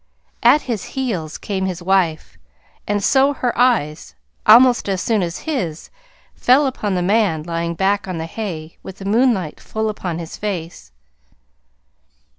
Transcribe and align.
At 0.41 0.63
his 0.63 0.83
heels 0.97 1.37
came 1.37 1.67
his 1.67 1.83
wife, 1.83 2.35
and 2.87 3.03
so 3.03 3.33
her 3.33 3.55
eyes, 3.55 4.15
almost 4.47 4.89
as 4.89 4.99
soon 4.99 5.21
as 5.21 5.41
his 5.45 5.91
fell 6.33 6.65
upon 6.65 6.95
the 6.95 7.03
man 7.03 7.43
lying 7.43 7.75
back 7.75 8.07
on 8.07 8.17
the 8.17 8.25
hay 8.25 8.79
with 8.81 8.97
the 8.97 9.05
moonlight 9.05 9.59
full 9.59 9.89
upon 9.89 10.17
his 10.17 10.37
face. 10.37 10.91